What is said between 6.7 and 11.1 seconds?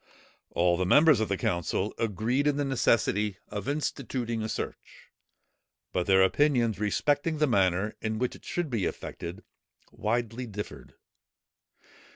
respecting the manner in which it should be effected, widely differed.